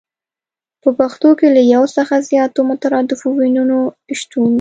په 0.81 0.89
پښتو 0.99 1.29
کې 1.39 1.47
له 1.55 1.61
يو 1.73 1.83
څخه 1.97 2.13
زياتو 2.29 2.59
مترادفو 2.71 3.27
ويونو 3.37 3.79
شتون 4.19 4.49